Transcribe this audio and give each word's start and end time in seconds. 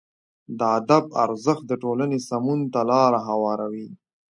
د 0.59 0.59
ادب 0.77 1.05
ارزښت 1.23 1.63
د 1.67 1.71
ټولنې 1.83 2.19
سمون 2.29 2.59
ته 2.73 2.81
لاره 2.91 3.19
هواروي. 3.29 3.87